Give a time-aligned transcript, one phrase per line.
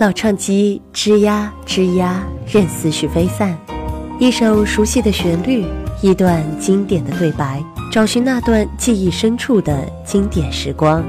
[0.00, 3.54] 老唱机吱呀吱呀，任思绪飞散。
[4.18, 5.66] 一首熟悉的旋律，
[6.00, 7.62] 一段经典的对白，
[7.92, 11.04] 找寻那段记忆深处的经典时光。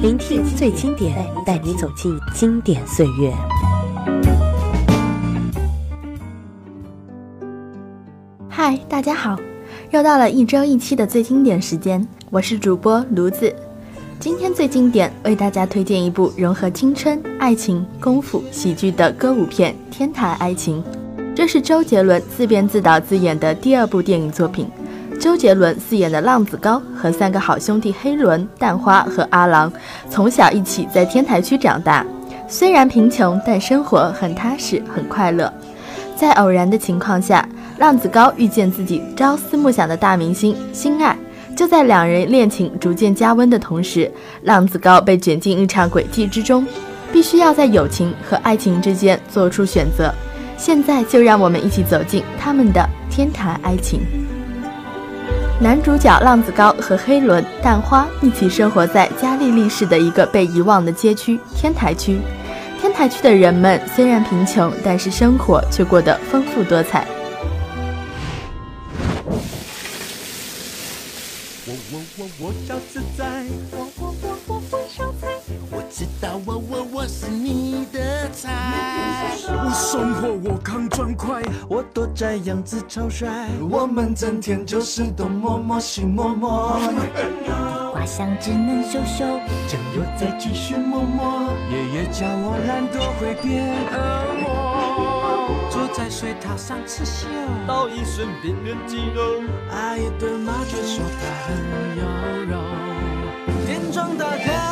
[0.00, 3.30] 聆听最经典，带你走进经典岁月。
[8.48, 9.38] 嗨，大家好，
[9.90, 13.54] 又到了一周一期的最经典时间，我是主播炉子。
[14.20, 20.84] 今天最经典，为大家推荐一部融合青春、爱情、功夫、喜剧的歌舞片《天台爱情》。
[21.34, 24.68] 这是周杰伦自编自导自演的第二部电影作品。
[25.18, 29.72] 周杰伦饰演的浪子高和三个好兄弟黑伦、蛋花和阿郎，
[30.10, 32.04] 从小一起在天台区长大。
[32.46, 35.50] 虽然贫穷，但生活很踏实，很快乐。
[36.14, 41.16] 在偶然的情况下，浪子高遇见自己朝思暮想的大明星，心爱。
[41.60, 44.10] 就在两人恋情逐渐加温的同时，
[44.44, 46.66] 浪子高被卷进一场诡计之中，
[47.12, 50.10] 必须要在友情和爱情之间做出选择。
[50.56, 54.00] 现在就让我们一起走进他们的天台爱情。
[55.60, 62.20] 男主角浪子高和黑伦、蛋花一起生活在加利利市的一个被遗忘的街区——天台区。
[62.80, 67.06] 天台区的人们虽然贫穷，但是生活却过得丰富多彩。
[72.38, 75.28] 我我叫自在，我我我我会烧菜，
[75.70, 78.50] 我知道我我我是你的菜。
[79.46, 86.80] 我送货我扛砖块，我躲在样子超帅，我们整天就是东摸摸西摸摸。
[87.92, 89.24] 画像只能修修，
[89.66, 91.52] 酱油再继续摸摸。
[91.70, 94.49] 爷爷教我懒惰会变恶
[96.10, 97.28] 水塔上刺绣
[97.68, 99.40] 倒一身冰冷肌肉。
[99.70, 101.56] 阿爷对麻雀说他很
[101.98, 102.04] 妖
[102.50, 103.66] 娆。
[103.66, 104.69] 天窗打开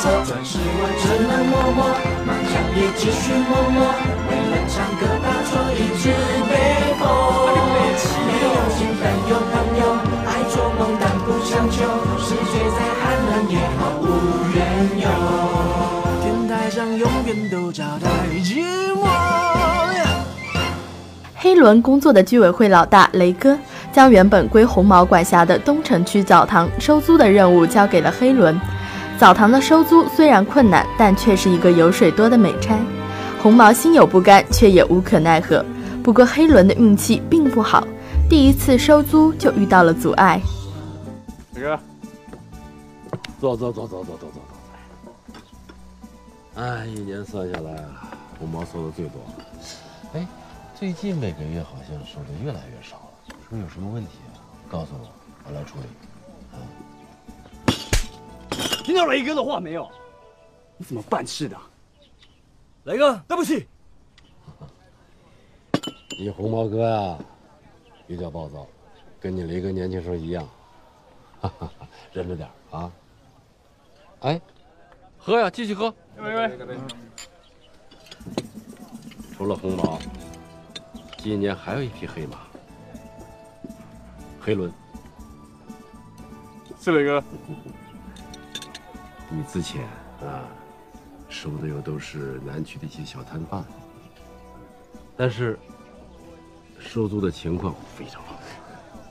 [0.00, 0.06] 我
[1.02, 1.82] 只能默默，
[2.24, 3.82] 麻将也继续默默，
[4.30, 5.02] 为了唱歌
[5.74, 6.14] 一支
[6.46, 6.54] 北
[7.00, 7.02] 风。
[8.24, 9.82] 没有心但有朋友，
[10.24, 11.82] 爱做梦但不强求，
[12.16, 14.06] 世界再寒冷也毫无
[14.54, 14.56] 缘
[15.02, 15.04] 由。
[16.22, 18.08] 天台上永远都找到
[18.40, 18.62] 寂
[18.94, 19.02] 寞。
[21.34, 23.58] 黑伦工作的居委会老大雷哥，
[23.92, 28.56] 将原本归红毛管辖的东城区澡堂收租的任务交给了黑伦。
[29.18, 32.78] 澡堂的收租虽然困难，但却是一个油水多的美差。
[33.42, 35.64] 红毛心有不甘，却也无可奈何。
[36.04, 37.82] 不过黑伦的运气并不好，
[38.30, 40.40] 第一次收租就遇到了阻碍。
[41.52, 41.80] 大哥，
[43.40, 44.30] 坐坐坐坐坐坐坐
[46.54, 46.62] 坐。
[46.62, 48.08] 哎，一年算下来啊，
[48.38, 49.44] 红毛收的最多了。
[50.14, 50.24] 哎，
[50.78, 54.38] 最近每个月好像收的越来越少了，是不是有什么问题啊？
[54.70, 55.08] 告诉我，
[55.48, 56.07] 我来处理。
[58.88, 59.86] 听到雷哥的话没有？
[60.78, 61.54] 你怎么办事的？
[62.84, 63.68] 雷哥，对不起。
[66.18, 67.18] 你红毛哥啊，
[68.06, 68.66] 比较暴躁，
[69.20, 70.42] 跟你雷哥年轻时候一样，
[71.38, 72.90] 哈哈哈，忍着点啊。
[74.20, 74.40] 哎，
[75.18, 75.94] 喝呀，继续喝。
[76.16, 76.58] 喂喂，
[79.36, 79.98] 除了红毛，
[81.18, 82.38] 今年还有一匹黑马，
[84.40, 84.72] 黑轮。
[86.80, 87.22] 是雷哥。
[89.30, 89.82] 你之前
[90.22, 90.48] 啊，
[91.28, 93.62] 收的又都是南区的一些小摊贩，
[95.16, 95.58] 但是
[96.78, 98.38] 收租的情况非常好。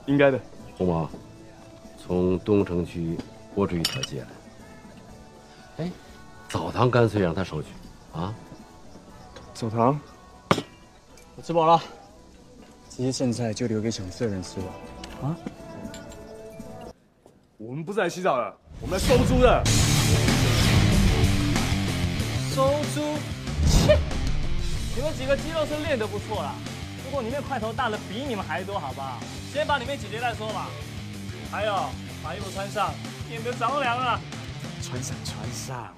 [0.06, 0.40] 应该的。
[0.76, 1.08] 红毛，
[2.04, 3.16] 从东城区
[3.54, 5.84] 拨出一条街来。
[5.84, 5.92] 哎，
[6.48, 7.68] 澡堂干脆让他收去，
[8.12, 8.34] 啊？
[9.54, 10.00] 澡堂？
[11.36, 11.80] 我吃饱了，
[12.90, 14.66] 这些剩菜就留给想吃的人吃吧。
[15.22, 15.36] 啊？
[17.56, 19.62] 我们不是来洗澡的，我们来收租的。
[22.58, 23.14] 收租？
[23.68, 23.96] 切！
[24.96, 26.56] 你们几个肌肉是练得不错啦，
[27.04, 29.20] 不过里面块头大的比你们还多，好不好？
[29.52, 30.66] 先把里面解决再说吧。
[31.52, 31.88] 还有，
[32.20, 32.92] 把衣服穿上，
[33.28, 34.20] 免得着凉啊。
[34.82, 35.94] 穿上，穿上。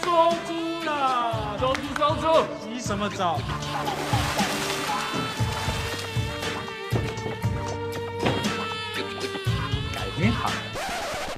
[0.00, 1.56] 收租啦！
[1.58, 2.46] 收租，收租！
[2.64, 3.40] 急什么早？
[9.92, 10.48] 改天好。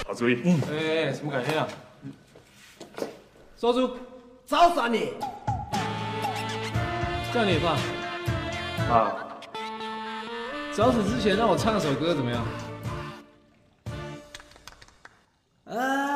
[0.07, 0.43] 好主意。
[0.45, 0.61] 嗯。
[0.71, 1.67] 哎，什么改天啊？
[3.65, 3.97] 收住，
[4.45, 5.15] 找死你！
[7.33, 7.71] 叫你也怕。
[8.93, 9.17] 啊，
[10.77, 12.45] 找死之前让我唱首歌怎么样？
[15.65, 16.14] 啊，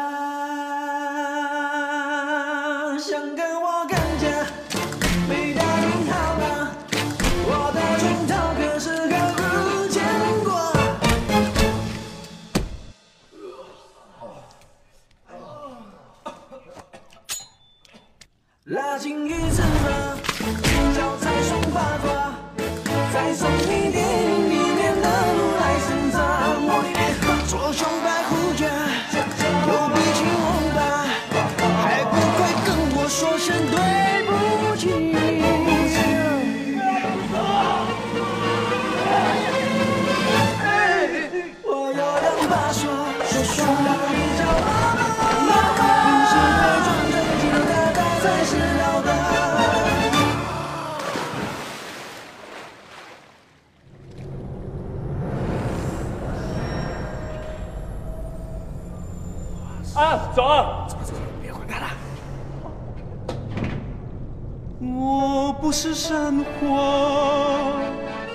[64.80, 66.68] 我不是神话，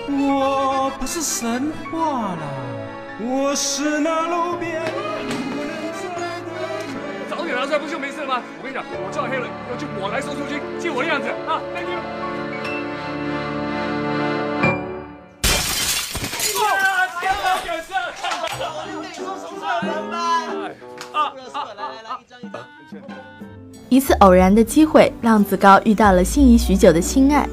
[0.09, 2.41] 我不是神话啦，
[3.21, 4.91] 我是那路边不
[5.61, 6.09] 能再
[6.41, 6.51] 的。
[7.29, 8.41] 早点拿出来不就没事了吗？
[8.59, 11.99] 我跟你讲，我叫黑了以后就我来收租金，借我的样子啊，Thank you。
[16.59, 16.67] 哇！
[17.21, 17.93] 天哪，有事！
[21.13, 21.15] 啊
[21.55, 21.63] 啊
[22.11, 22.19] 啊！
[22.41, 22.43] 一
[23.93, 27.47] 一次偶然的机会，浪子高遇到了心仪许久的心爱，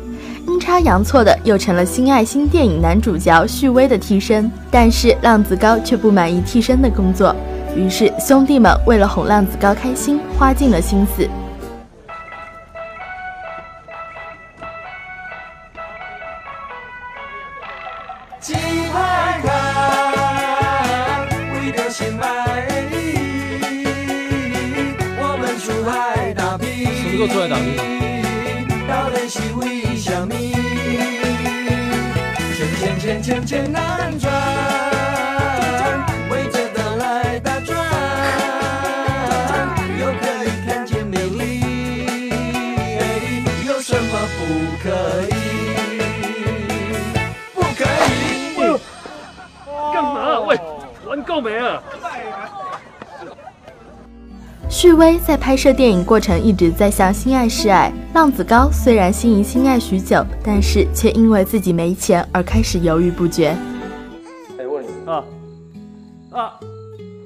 [0.48, 4.50] 阴差阳错的又成了心爱新电影男主角旭威的替身。
[4.70, 7.36] 但是浪子高却不满意替身的工作，
[7.76, 11.28] 于是兄弟们为了哄浪子高开心，花尽了心思。
[33.22, 34.32] 钱钱难赚，
[36.30, 37.76] 围着的来打转，
[40.00, 42.30] 又可以看见美丽，
[43.68, 44.38] 有什么不
[44.82, 44.88] 可
[45.28, 45.30] 以？
[47.54, 48.16] 不可以。
[49.92, 50.40] 干嘛？
[50.40, 50.58] 喂，
[51.06, 51.82] 玩够没啊？
[54.80, 57.92] 旭威在拍摄电影过程一直在向心爱示爱。
[58.14, 63.54] 浪子高虽然心仪心爱许久，但是却因为自己没钱而开始犹豫不决。
[64.58, 65.22] 哎，问你，啊
[66.30, 66.58] 啊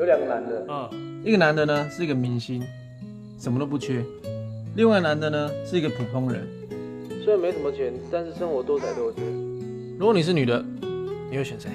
[0.00, 0.90] 有两个男的，啊！
[1.22, 2.60] 一个男的呢是一个明星，
[3.38, 4.02] 什么都不缺；
[4.74, 6.44] 另外男的呢是一个普通人，
[7.22, 9.20] 虽然没什么钱，但是生活多彩多姿。
[9.96, 10.60] 如果你是女的，
[11.30, 11.70] 你会选谁？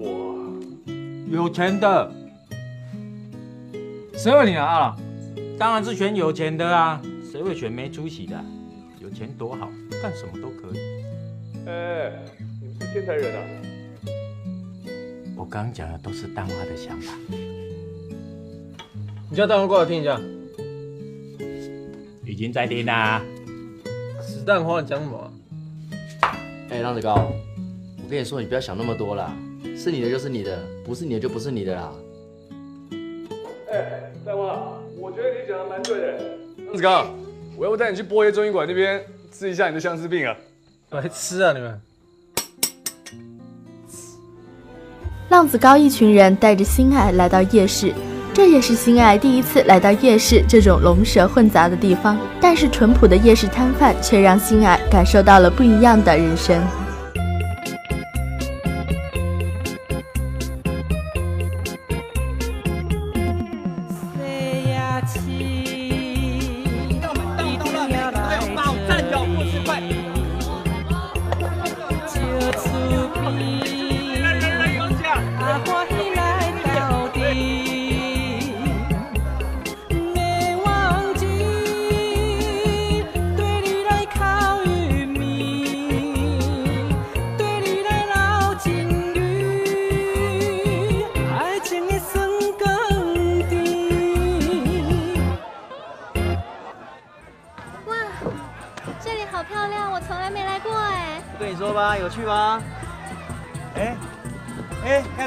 [0.00, 0.54] 我
[1.28, 2.12] 有钱的，
[4.22, 4.66] 谁问你啊？
[4.66, 4.96] 阿
[5.58, 7.00] 当然是选有钱的啊！
[7.32, 8.38] 谁会选没出息的？
[9.00, 9.72] 有钱多好，
[10.02, 10.80] 干什么都可以。
[11.66, 12.12] 哎，
[12.60, 13.40] 你们是天才人啊！
[15.34, 17.14] 我刚刚讲的都是淡化的想法。
[19.30, 20.20] 你叫大王过来听一下。
[22.26, 23.22] 已经在听啦。
[24.20, 25.16] 死蛋花，你讲什么
[26.20, 26.36] 啊？
[26.68, 27.32] 哎、浪子高，
[28.04, 29.34] 我跟你说，你不要想那么多啦，
[29.74, 31.90] 是你的就是你的，不是你的就不是你的啦。
[36.76, 37.06] 子高，
[37.56, 40.36] 我要不带你去波爷中医馆那边治一下你的相思病啊？
[40.88, 41.80] 白痴啊你们！
[45.28, 47.92] 浪子高一群人带着心爱来到夜市，
[48.34, 52.18] 这也是心爱第一次来到夜市这种龙蛇混杂的地方。
[52.40, 56.60] 但是淳朴的夜市摊贩却让心爱感受到了不一样的人生。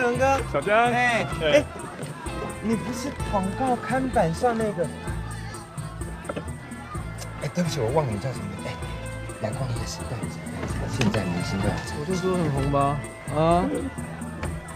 [0.03, 1.63] 伦哥，小江，哎哎，
[2.61, 4.85] 你不是广告看板上那个
[7.41, 8.67] 哎对不起，我忘了你叫什么名。
[8.67, 8.75] 哎，
[9.41, 10.17] 阳光夜时代，
[10.91, 12.97] 现在明星都有这我就说很红吧，
[13.33, 13.63] 啊，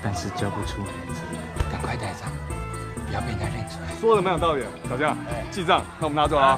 [0.01, 1.19] 但是叫不出名字，
[1.69, 2.31] 赶快带上，
[3.05, 3.93] 不要被人家认出来。
[3.99, 5.17] 说的蛮有道理的，小将，
[5.51, 6.57] 记账，那我们拿走啊。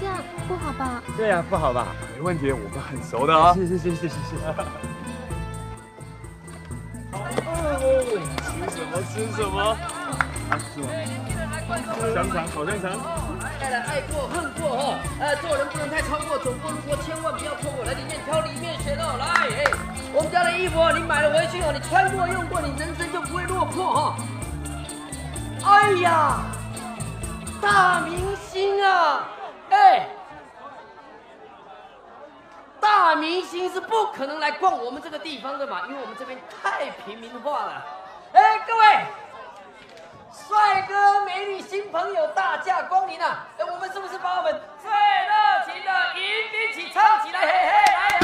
[0.00, 0.16] 这样
[0.48, 1.02] 不好吧？
[1.14, 1.88] 对呀，不好吧？
[2.14, 3.52] 没问题，我们很熟的啊。
[3.52, 4.36] 是是是是是是。
[9.02, 9.76] 吃什么吃什么？
[10.48, 10.88] 啊，是吗？
[12.14, 12.92] 香肠，烤香肠。
[13.60, 19.48] 爱来爱过恨过哈，呃，做人不能太超过，走过路过千万不要错过，来里面挑里面选哦，来，
[20.12, 24.16] 我们家的衣服，你买了回去哦，你穿过用过，你人生就不会落魄哈。
[25.64, 26.44] 哎呀，
[27.60, 29.24] 大明星啊，
[29.70, 30.06] 哎，
[32.80, 37.84] 大明星是不可能来逛我们这个地方的嘛，因为我们这边太平民化了。
[38.36, 38.84] 哎，各位。
[40.30, 43.46] 帅哥美女新朋友大驾光临啊！
[43.58, 45.90] 哎，我们是不是把我们最热情的
[46.20, 46.20] 迎
[46.52, 47.40] 宾曲唱起来？
[47.40, 48.20] 嘿嘿，来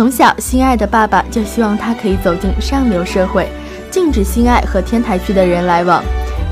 [0.00, 3.46] 从小，心爱的爸爸就希望他可以走进上流社会，
[3.90, 6.02] 禁止心爱和天台区的人来往，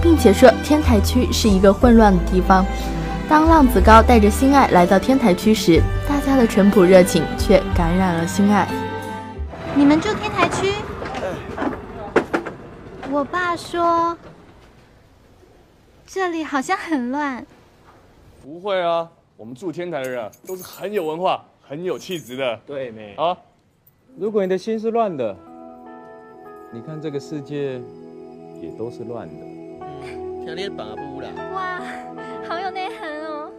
[0.02, 2.62] 并且说天台区是一个混乱的地方。
[3.26, 8.68] 当浪子高带着心爱来到天台区时，大家的淳朴热情却感染了心爱。
[9.74, 10.74] 你们住天台区？
[13.10, 14.14] 我爸说
[16.06, 17.46] 这里好像很乱。
[18.42, 22.60] 不会啊，我们住天台的人，都是很有文化、很有气质的。
[22.66, 23.14] 对没？
[23.16, 23.36] 啊，
[24.16, 25.36] 如果你的心是乱的，
[26.72, 27.74] 你看这个世界
[28.62, 29.44] 也都是乱的。
[30.44, 31.28] 听你把布啦。
[31.52, 31.80] 哇，
[32.48, 33.50] 好有内涵哦！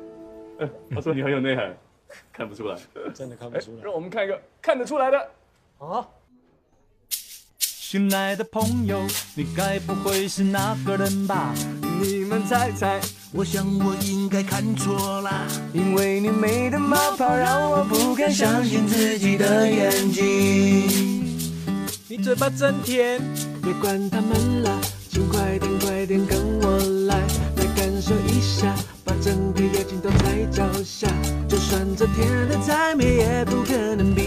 [0.57, 1.77] 呃他说你很有内涵，
[2.33, 2.75] 看不出来，
[3.13, 3.83] 真的看不出来。
[3.83, 5.29] 让我们看一个看得出来的。
[5.77, 6.07] 啊，
[7.59, 8.99] 新来的朋友，
[9.35, 11.53] 你该不会是那个人吧？
[12.01, 12.99] 你们猜猜，
[13.33, 20.23] 我想我应该看错啦，因为你美的冒泡让我不敢相信自己的眼睛。
[22.07, 23.21] 你嘴巴真甜，
[23.61, 24.71] 别管他们啦，
[25.09, 26.77] 请快点快点跟我
[27.07, 27.17] 来，
[27.57, 31.07] 来感受一下，把整个夜景都在脚下。
[31.49, 34.21] 就算这天的再美，也不可能比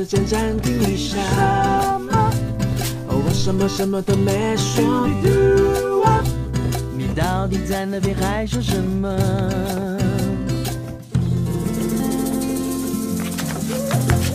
[0.00, 1.18] 时间暂停一下。
[3.06, 5.06] 哦，我什么什么都没说。
[6.96, 9.14] 你到底在那边还说什么？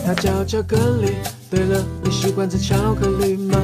[0.06, 1.16] 它叫巧克力。
[1.50, 3.58] 对了，你喜欢吃巧克力吗？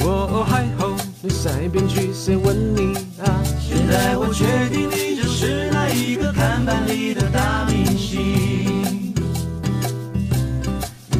[0.00, 3.40] 哦，还好，你塞边去，谁问你啊？
[3.60, 8.65] 现在我确定你就是那一个看板里的大明星，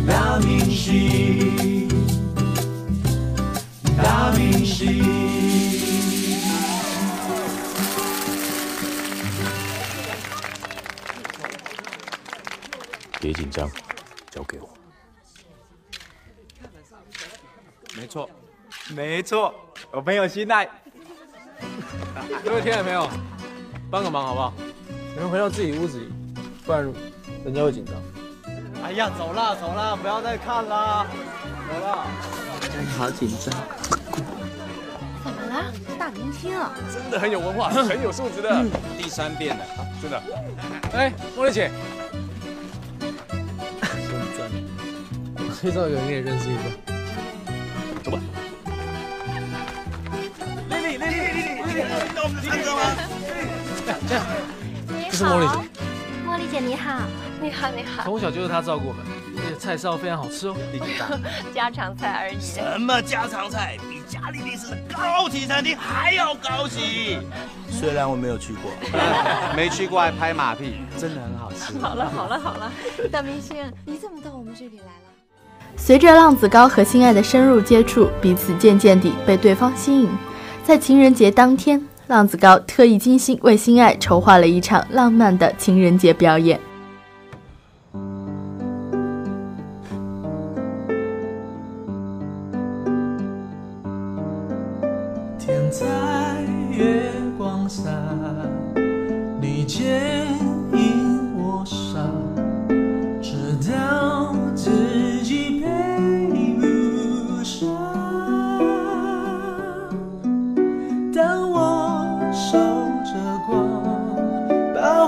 [0.07, 1.89] 大明星，
[3.97, 5.05] 大明星。
[13.21, 13.69] 别紧张，
[14.31, 14.69] 交给我。
[17.97, 18.31] 没错，
[18.95, 19.55] 没错，
[19.91, 20.69] 我朋友心爱。
[22.45, 23.09] 各位听众朋友，
[23.91, 24.53] 帮个忙好不好？
[25.15, 26.13] 你们回到自己屋子里，
[26.65, 26.85] 不然
[27.45, 27.95] 人家会紧张。
[28.85, 31.07] 哎呀，走了走了，不要再看了，
[31.69, 32.07] 走了。
[32.97, 33.53] 好紧张。
[35.25, 35.73] 怎么了？
[35.99, 36.73] 大明星啊！
[36.93, 38.65] 真的很有文化、很有素质的。
[38.97, 39.65] 第三遍了，
[40.01, 40.23] 真的。
[40.93, 41.71] 哎，茉莉姐，
[45.37, 46.63] 我介绍一个你也认识一个。
[48.05, 48.19] 走吧。
[50.71, 51.83] 丽丽丽丽丽丽丽，
[52.15, 52.81] 那我们的三个吗？
[54.07, 54.23] 这样，
[55.11, 55.76] 这是茉莉姐。
[56.37, 57.01] 茉莉姐你好，
[57.41, 59.03] 你好你好，从小就是他照顾我们，
[59.39, 60.55] 而且菜烧非常好吃哦。
[61.55, 62.37] 家常菜而已。
[62.39, 67.17] 什么家常菜，比家里历史的高级餐厅还要高级。
[67.71, 68.71] 虽然我没有去过，
[69.57, 71.79] 没去过还拍马屁，真的很好吃。
[71.79, 72.71] 好了好了好了，
[73.11, 75.75] 大明星，你怎么到我们这里来了？
[75.75, 80.11] 随着浪子高和心爱的深入接触，彼此渐渐地被对方吸引。
[80.63, 86.59] 在情人节当天，浪子高特意精心为心爱筹划了一场浪漫的情人节表演。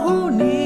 [0.09, 0.58] 光，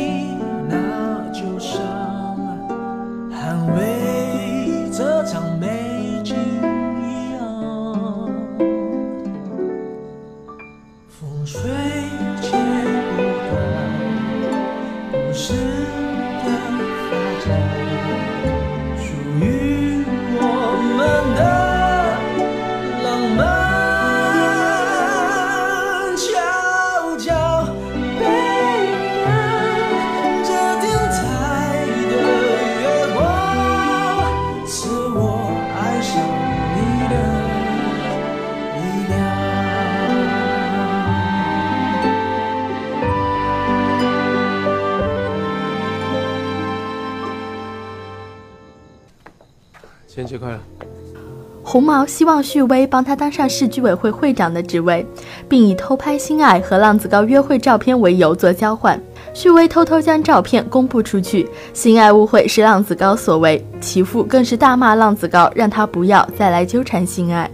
[51.72, 55.06] 红毛希望旭威帮他当上市居委会会长的职位，
[55.48, 59.00] 并以偷拍心爱和浪子高约会照片为由做交换。
[59.32, 67.50] 旭威偷偷将照片公布出去，心爱误会是浪子高所为，其父更是大骂浪子高，让他不要再来纠缠心爱。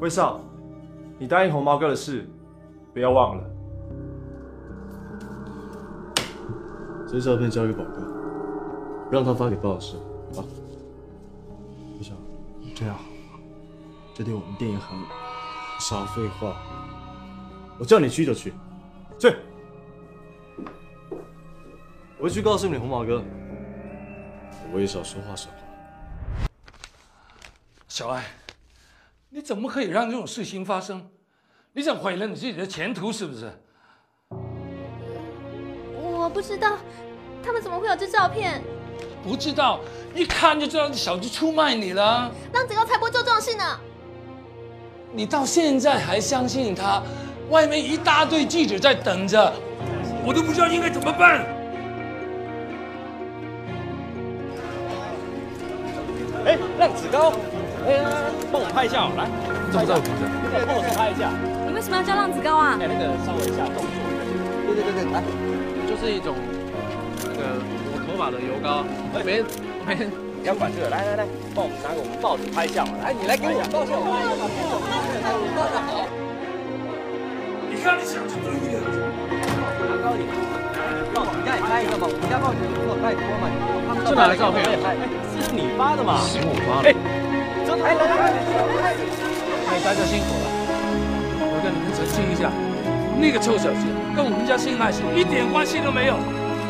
[0.00, 0.38] 威少，
[1.18, 2.28] 你答应红毛哥的事，
[2.92, 3.42] 不要忘了。
[7.10, 8.02] 这照片交给宝哥，
[9.10, 9.96] 让他发给鲍老师
[14.14, 14.96] 这对我们电影很。
[15.80, 16.54] 少废话，
[17.76, 18.54] 我叫你去就去，
[19.18, 19.34] 去。
[22.18, 23.20] 我会去告诉你红毛哥，
[24.72, 25.60] 我也少说话算话。
[27.88, 28.24] 小爱，
[29.28, 31.10] 你怎么可以让这种事情发生？
[31.72, 33.52] 你想毁了你自己的前途是不是？
[36.00, 36.78] 我不知道，
[37.42, 38.62] 他们怎么会有这照片？
[39.24, 39.80] 不知道，
[40.14, 42.30] 一看就知道这小子出卖你了。
[42.52, 43.80] 浪子高才不会做这种事呢。
[45.14, 47.02] 你到现在还相信他？
[47.50, 49.52] 外面一大堆记者在等着，
[50.24, 51.44] 我都不知道应该怎么办。
[56.46, 57.30] 哎，浪子高，
[57.86, 58.08] 哎呀，
[58.50, 59.28] 帮我拍一下，来，
[59.70, 60.24] 这不在我评价。
[60.48, 61.28] 对，帮我拍一下。
[61.68, 62.78] 你为什么要叫浪子高啊？
[62.80, 64.00] 哎，那个稍微一下动作。
[64.64, 65.20] 对对对对，来，
[65.84, 66.34] 就是一种
[67.20, 67.60] 那个
[67.92, 69.44] 抹头发的油膏，没
[69.84, 70.08] 没
[70.42, 71.24] 你要管这个，来来来，
[71.54, 74.42] 帮我们拿个我们报纸拍一下嘛，来，你来给我照相，我拍一下，
[75.22, 76.02] 拍我照相好。
[77.70, 78.90] 你看你想成这样子，
[79.86, 80.34] 拿高一点，
[81.14, 83.46] 帮我们家也拍一个嘛，我们家报纸不错，拜托嘛，
[84.02, 84.66] 这哪来照片？
[84.82, 84.98] 哎，
[85.30, 86.18] 这是你发的嘛？
[86.26, 86.90] 是我发的。
[86.90, 86.94] 哎，
[87.62, 88.34] 真的，来来来，
[89.70, 90.50] 哎，大家辛苦了，
[91.54, 92.50] 我跟你们澄清一下，
[93.14, 93.86] 那个臭小子
[94.18, 96.18] 跟我们家新爱是一点关系都没有。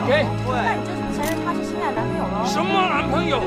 [0.04, 0.28] OK？
[0.52, 2.44] 那你就承认他是心爱男朋友了？
[2.44, 3.38] 什么男朋友？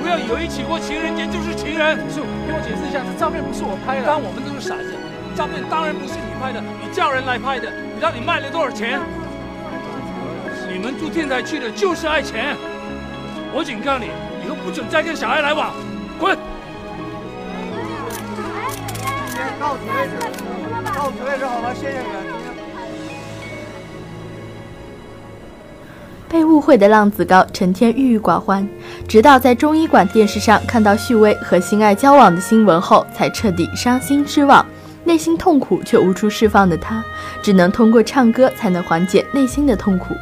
[0.00, 1.98] 不要以为一起过情人节就是情人。
[2.08, 4.06] 叔，给我解释一下，这照片不是我拍的。
[4.06, 4.96] 当我们都是傻子，
[5.36, 7.68] 照片当然不是你拍的，你叫人来拍的。
[7.92, 8.98] 你知道你卖了多少钱？
[10.72, 12.56] 你们住天台去的就是爱钱。
[13.52, 14.08] 我警告你，
[14.44, 15.70] 以后不准再跟小孩来往，
[16.18, 16.36] 滚！
[19.60, 20.16] 告辞为止，
[20.92, 21.72] 告辞为止，好吗？
[21.74, 22.33] 谢谢你们。
[26.28, 28.68] 被误会的浪子高成天郁郁寡欢，
[29.06, 34.64] 直到在中医馆电视上看到旭威和心爱交往的新闻后，才彻底伤心失望。
[35.04, 37.04] 内心痛苦却无处释放的他，
[37.42, 40.14] 只能通过唱歌才能缓解内心的痛苦。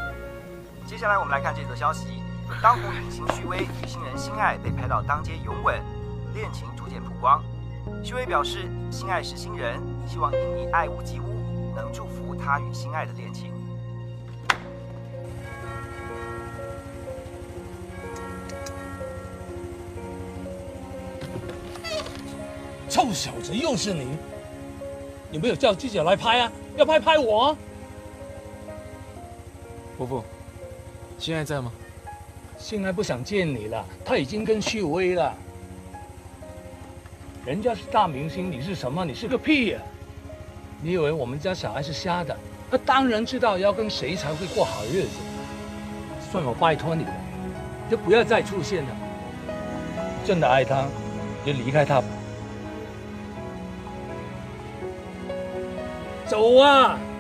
[0.85, 2.09] 接下来我们来看这则消息：
[2.61, 5.73] 当红影星旭威与新人心爱被拍到当街拥吻，
[6.35, 7.41] 恋情逐渐曝光。
[8.03, 11.38] 旭威表示，心爱是新人，希望因你爱屋及乌，
[11.77, 13.52] 能祝福他与心爱的恋情。
[22.92, 24.07] 臭小子，又是你！
[25.31, 26.52] 有没有叫记者来拍啊？
[26.76, 27.57] 要拍拍我啊！
[29.96, 30.22] 伯父，
[31.18, 31.72] 现在在吗？
[32.59, 35.33] 现在不想见你了，他已经跟旭威了。
[37.46, 39.07] 人家是大明星，你是什么？
[39.07, 39.81] 你是个屁呀、
[40.83, 42.37] 你以为我们家小孩是瞎的？
[42.70, 45.16] 他当然知道要跟谁才会过好日子。
[46.31, 47.14] 算我拜托你了，
[47.90, 48.90] 就不要再出现了。
[50.26, 50.87] 真的爱他，
[51.46, 52.07] 就离开他吧。
[56.33, 57.12] 走啊！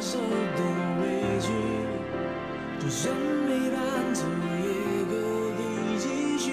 [0.00, 0.62] 受的
[1.02, 1.04] 委
[1.40, 1.52] 屈，
[2.80, 3.78] 就算没伴
[4.14, 4.24] 奏
[4.56, 4.64] 也
[5.04, 5.12] 可
[5.60, 6.46] 以继续。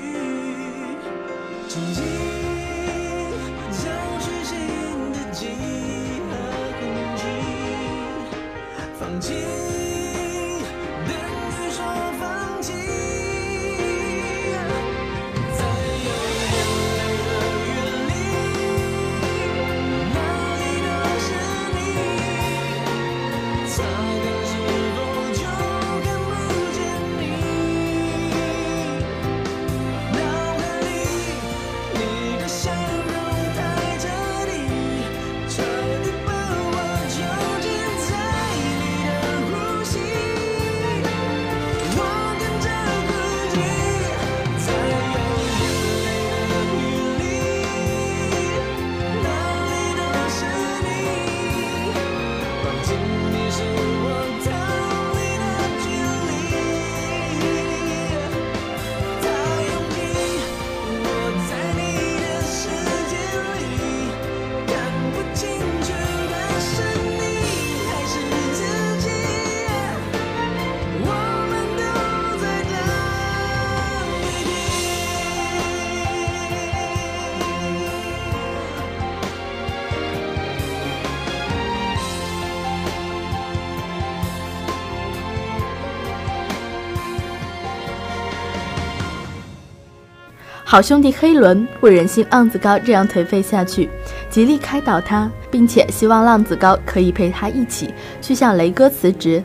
[90.77, 93.89] 好兄弟黑伦不忍心浪子高这样颓废下去，
[94.29, 99.41] 极力开导他，并且希望浪子高可以陪他一起去向雷哥辞职。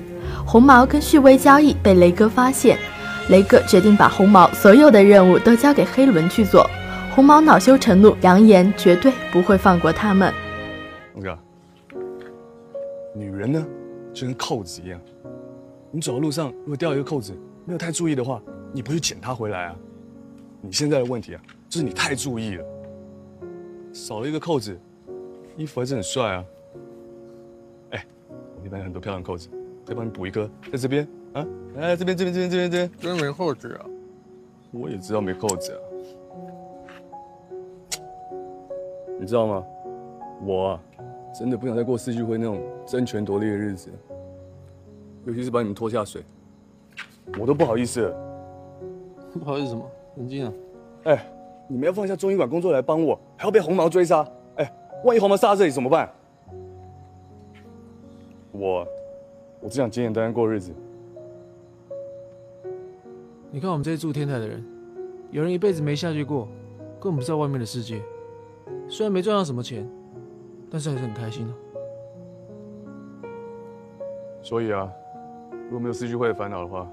[0.46, 2.76] 红毛跟旭威交易被雷哥发现，
[3.30, 6.68] 雷哥决定把红毛所有的任务都交给黑伦去做。
[7.14, 10.30] 红毛恼羞成怒，扬言绝对不会放过他们。
[11.14, 11.38] 龙哥，
[13.16, 13.66] 女人呢
[14.12, 15.00] 就跟扣子一样，
[15.90, 17.32] 你走的路上如果掉一个扣子，
[17.64, 18.38] 没有太注意的话，
[18.70, 19.74] 你不去捡它回来啊？
[20.64, 22.64] 你现在的问题啊，就是你太注意了，
[23.92, 24.78] 少了一个扣子，
[25.56, 26.44] 衣服还是很帅啊。
[27.90, 29.48] 哎，我那边有很多漂亮扣子，
[29.84, 31.44] 可以帮你补一颗，在这边啊，
[31.74, 33.86] 来这边这边这边这边这边，这边没扣子啊！
[34.70, 35.80] 我也知道没扣子啊，
[39.18, 39.64] 你知道吗？
[40.44, 40.80] 我啊，
[41.36, 43.90] 真的不想再过世俱辉那种争权夺利的日子，
[45.26, 46.22] 尤其是把你们拖下水，
[47.36, 48.14] 我都不好意思了。
[49.32, 49.90] 不好意思什么？
[50.16, 50.52] 冷静啊！
[51.04, 51.26] 哎，
[51.68, 54.72] 你们要放下中医馆工作来帮我，还要被红毛追杀，哎，
[55.04, 56.10] 万一红毛杀到这里怎么办？
[58.52, 58.86] 我，
[59.60, 60.72] 我只想简简单单过日子。
[63.50, 64.64] 你看我们这些住天台的人，
[65.30, 66.46] 有人一辈子没下去过，
[67.00, 68.00] 根本不知道外面的世界。
[68.88, 69.88] 虽然没赚到什么钱，
[70.70, 71.54] 但是还是很开心啊。
[74.42, 74.90] 所以啊，
[75.64, 76.86] 如果没有四聚会的烦恼的话，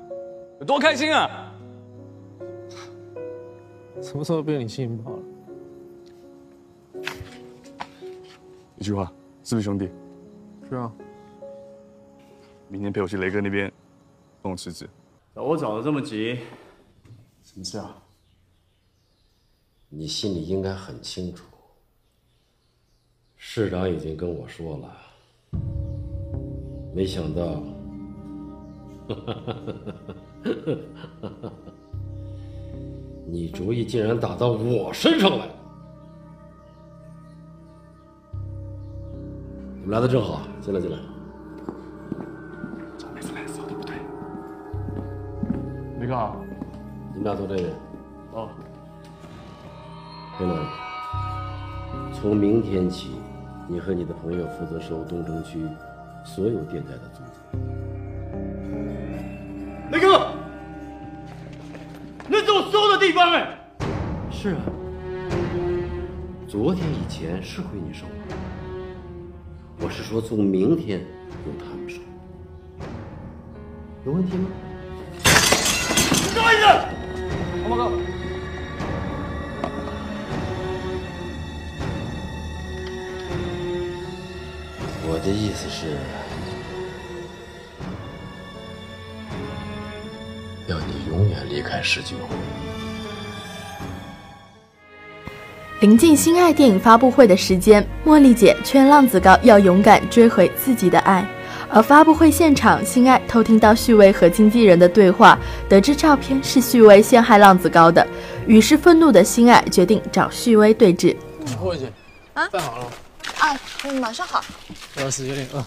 [0.60, 1.49] 有多开心啊！
[4.02, 5.20] 什么时候被你吸引跑了？
[8.78, 9.12] 一句话，
[9.44, 9.90] 是不是兄弟？
[10.70, 10.92] 是啊。
[12.68, 13.72] 明天陪我去雷哥那边，
[14.42, 14.90] 帮我辞职。
[15.36, 16.40] 找我找的这么急，
[17.44, 17.96] 什么事啊？
[19.90, 21.46] 你心里应该很清楚，
[23.36, 24.98] 市长已经跟我说了，
[26.94, 27.64] 没想到，
[33.32, 35.52] 你主意竟然打到我身上来了！
[39.76, 40.98] 你们来的正好，进来进来。
[42.98, 43.44] 找妹子来
[43.76, 43.96] 不对？
[46.00, 46.38] 你好，
[47.14, 47.70] 你们俩坐这边。
[48.34, 48.50] 哦，
[50.38, 50.58] 黑伦，
[52.14, 53.12] 从明天起，
[53.68, 55.68] 你和你的朋友负责收东城区
[56.26, 57.34] 所有店家的租金。
[59.92, 60.19] 雷哥，
[62.92, 63.58] 的地方哎。
[64.32, 64.62] 是啊，
[66.48, 68.06] 昨天以前是归你收，
[69.80, 71.00] 我是说从明天
[71.46, 72.00] 由他们收，
[74.06, 74.48] 有问题吗？
[75.24, 76.64] 什么意思？
[77.64, 77.92] 红毛哥，
[85.12, 85.98] 我的意思是，
[90.70, 92.16] 要你永远离开十九。
[95.80, 101.28] 临近《心爱》电影发布会的时间，茉莉姐劝浪子高要勇敢追回自己的爱。
[101.72, 108.06] 而发布会现场，心爱偷听到旭威和经纪人的对话，得知照片是旭威陷害浪子高的，
[108.46, 111.16] 于是愤怒的心爱决定找旭威对峙。
[111.60, 111.92] 慧姐，
[112.36, 112.86] 啊，饭好了。
[113.40, 114.44] 啊，嗯，马上好。
[114.94, 115.66] 不好意思，有点饿。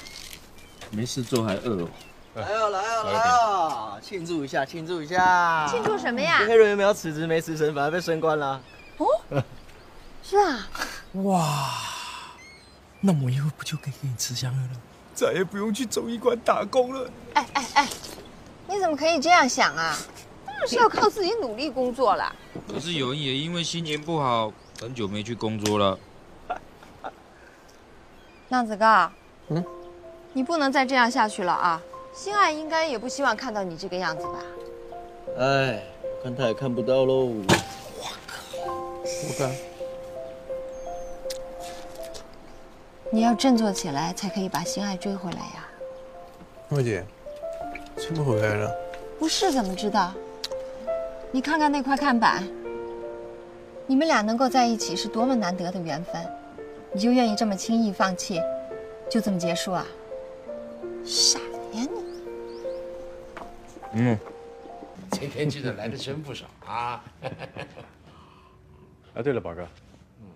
[0.91, 1.88] 没事做还饿哦。
[2.35, 5.66] 来啊来啊来啊，庆祝一下庆祝一下！
[5.68, 6.38] 庆祝什么呀？
[6.38, 8.59] 黑人原本要辞职没辞成，反而被升官了。
[8.97, 9.07] 哦，
[10.23, 10.66] 是啊。
[11.25, 11.79] 哇，
[13.01, 14.81] 那我以后不就可以给你吃香了了？
[15.14, 17.11] 再也不用去中医馆打工了。
[17.35, 17.88] 哎哎哎，
[18.66, 19.95] 你怎么可以这样想啊？
[20.47, 22.35] 当然是要靠自己努力工作了。
[22.66, 25.99] 可是有人也因为心情不好，很久没去工作了。
[28.49, 29.11] 浪子哥，
[29.49, 29.62] 嗯，
[30.33, 31.81] 你不能再这样下去了啊！
[32.12, 34.38] 心爱应该也不希望看到你这个样子吧？
[35.38, 35.83] 哎，
[36.22, 37.25] 看他也看不到喽。
[37.25, 37.44] 我
[39.38, 39.51] 看。
[43.11, 45.68] 你要振作起来，才可以把心爱追回来呀。
[46.68, 47.05] 莫姐，
[47.96, 48.70] 追不回来了。
[49.18, 50.12] 不是怎么知道？
[51.31, 52.46] 你看看那块看板，
[53.87, 56.22] 你们俩能够在一起是多么难得的缘分，
[56.92, 58.40] 你就愿意这么轻易放弃，
[59.11, 59.87] 就这么结束啊？
[61.05, 62.02] 傻呀你！
[63.95, 64.19] 嗯，
[65.11, 67.05] 今天记者来的真不少啊。
[69.15, 69.63] 哎， 对了，宝哥，
[70.21, 70.27] 嗯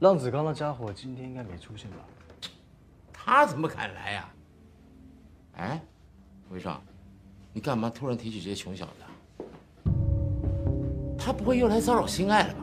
[0.00, 1.98] 浪子刚那家伙今天应该没出现吧？
[3.12, 4.28] 他怎么敢来呀、
[5.56, 5.80] 哎，
[6.50, 6.82] 魏少，
[7.52, 9.08] 你干嘛突然提起这些穷小子啊？
[11.16, 12.60] 他不会又来骚扰心爱了吧？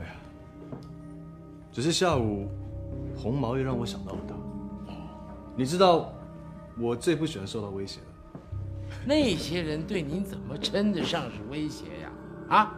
[0.00, 0.12] 哎呀
[1.72, 2.48] 只是下午
[3.16, 4.34] 红毛又让我想到了他。
[5.56, 6.12] 你知道，
[6.78, 8.06] 我最不喜欢受到威胁了。
[9.04, 12.10] 那些人对您怎么称得上是威胁呀？
[12.48, 12.72] 啊，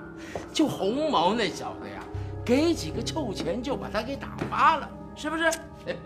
[0.53, 2.03] 就红毛那小子呀，
[2.45, 5.51] 给几个臭钱就把他给打发了，是不是？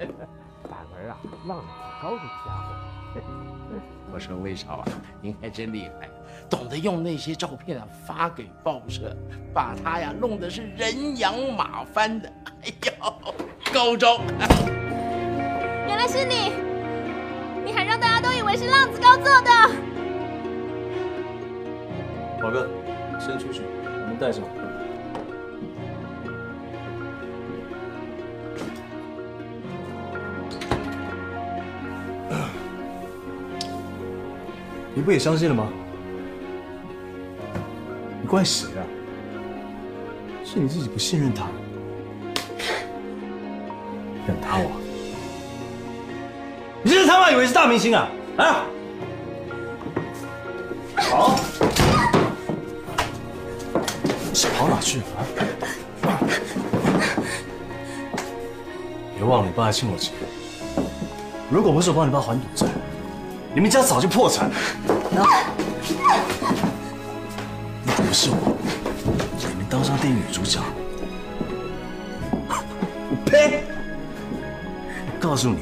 [0.69, 1.67] 反而啊，浪子
[2.03, 2.75] 高这家伙，
[4.13, 4.85] 我说魏少啊，
[5.23, 6.09] 您还真厉害，
[6.49, 9.17] 懂得用那些照片啊发给报社，
[9.55, 12.31] 把他呀弄得是人仰马翻的。
[12.63, 13.35] 哎呦，
[13.73, 14.21] 高招！
[15.87, 16.53] 原来是你，
[17.65, 19.51] 你还让大家都以为是浪子高做的。
[22.41, 22.67] 宝哥，
[23.19, 24.43] 先出去，我们带上。
[34.95, 35.69] 你不也相信了吗？
[38.23, 38.81] 你怪谁啊？
[40.43, 41.45] 是你自己不信任他，
[44.27, 44.71] 让他我。
[46.83, 48.09] 你真他妈以为是大明星啊？
[48.39, 48.65] 啊！
[50.97, 51.37] 跑！
[54.33, 55.27] 想跑哪去啊？
[59.15, 60.15] 别忘了，你爸还欠我钱。
[61.51, 62.67] 如果不是我帮你爸还赌债，
[63.55, 64.55] 你们家早就破产了。
[67.85, 68.57] 如果不是我，
[69.37, 70.61] 你们当上电影女主角，
[72.49, 73.65] 我呸！
[75.07, 75.59] 我告诉你，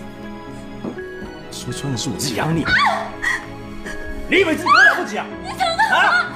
[1.50, 2.64] 说穿了是我自己养你。
[4.30, 5.26] 你以为自己多了不起啊？
[5.42, 6.30] 你怎么啊？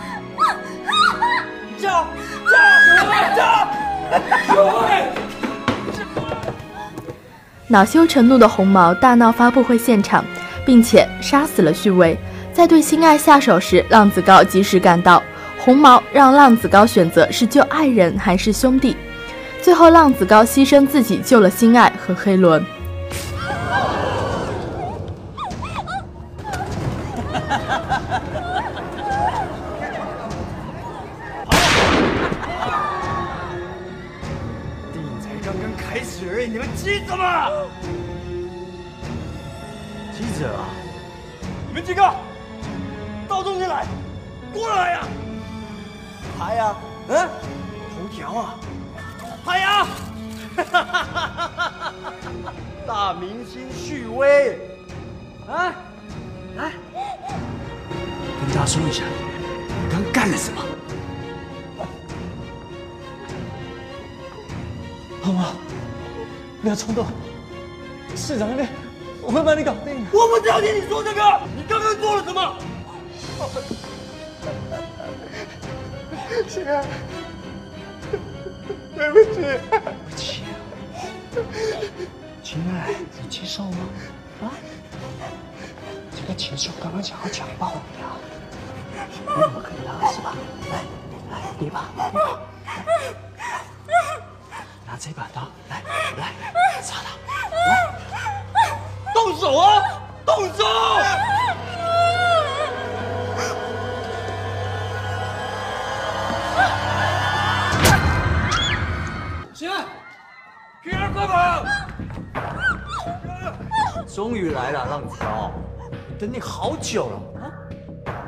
[7.69, 10.23] 恼羞成怒的红毛大闹发布会现场，
[10.67, 12.19] 并且杀死了旭威。
[12.53, 15.23] 在对心爱下手时，浪子高及时赶到。
[15.59, 18.95] 红毛让浪子高选择是救爱人还是兄弟，
[19.63, 22.63] 最后浪子高牺牲自己救了心爱和黑伦
[35.93, 36.45] 伦。
[36.45, 37.69] 以你们急什么？
[40.13, 40.69] 记者啊，
[41.69, 42.15] 你们几个
[43.29, 43.87] 到中间来，
[44.53, 45.01] 过来呀！
[46.39, 46.77] 拍呀，
[47.09, 47.29] 嗯，
[47.97, 48.55] 头条啊，
[49.45, 49.87] 拍呀！
[52.87, 54.59] 大明星旭威，
[55.49, 55.75] 啊，
[56.57, 56.73] 来，
[58.41, 60.63] 跟大家说一下，你刚干了什么？
[65.23, 65.55] 好吗？
[66.63, 67.05] 不要冲动，
[68.15, 68.69] 市长那边
[69.21, 70.11] 我会帮你搞定的。
[70.13, 72.57] 我不要听你说这个，你刚刚做了什么？
[76.49, 76.85] 亲爱，
[78.95, 80.45] 对不起，对不起，
[82.45, 83.79] 亲爱，你接受吗？
[84.43, 84.55] 啊？
[86.15, 88.17] 这个禽兽刚刚想要强暴你啊！
[88.95, 90.37] 你怎么可以让是吧？
[90.71, 90.79] 来，
[91.33, 92.39] 来，别怕，别怕。
[94.87, 95.49] 拿这把刀，
[100.43, 100.65] 动手！
[109.55, 109.85] 起来，
[110.83, 111.65] 平儿快跑！
[114.07, 115.53] 终于来了，浪子高，
[116.19, 117.47] 等你好久了啊！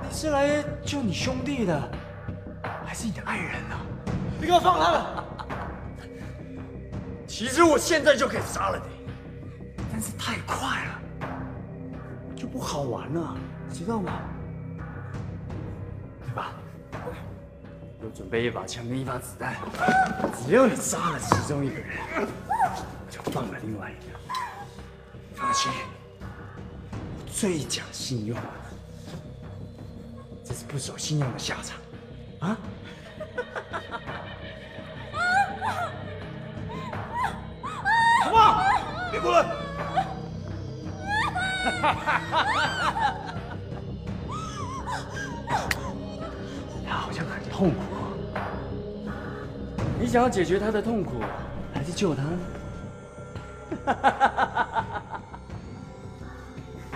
[0.02, 1.90] 你是来救你兄弟的，
[2.86, 3.80] 还是你的爱人啊？
[4.40, 5.24] 你给我放开了！
[7.26, 8.84] 其实我现在就可以杀了你，
[12.74, 13.36] 好玩啊，
[13.72, 14.20] 知道吗？
[16.24, 16.50] 对吧？
[18.00, 19.54] 我准备一把枪跟一发子弹，
[20.44, 24.18] 只要你杀了其中一个人，我就放了另外一个。
[25.36, 25.70] 放心，
[27.00, 28.50] 我最讲信用了，
[30.44, 31.78] 这是不守信用的下场，
[32.40, 32.58] 啊？
[38.24, 38.64] 好不好？
[39.12, 39.63] 别过来！
[46.86, 48.12] 他好像很痛苦哦。
[50.00, 51.20] 你想要解决他的痛苦，
[51.74, 52.22] 还是救他？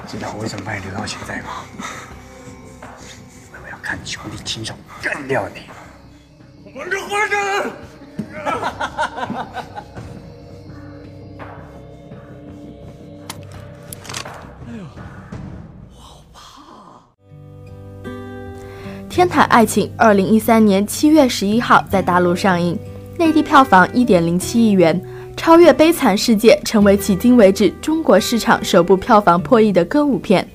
[0.06, 1.48] 知道我为什么把你留到现在吗？
[3.46, 5.68] 因为我要看兄弟亲手干掉你。
[6.64, 6.96] 我们是
[19.18, 22.78] 天台爱情》二零一三年七月十一号在大陆上映，
[23.16, 25.02] 内地票房一点零七亿元，
[25.36, 30.46] 超越《悲惨世界》，成为迄今为止中国市场首部票房破亿的歌舞片。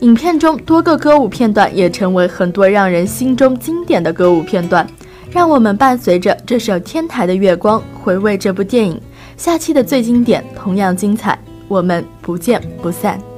[0.00, 4.84] 影片中多个歌舞片段也成为很多让人心中经典的歌舞片段。
[5.30, 9.00] 让我们伴随着这首《天台的月光》回味这部电影。
[9.36, 13.29] 下期的最经典同样精彩，我们不见不散。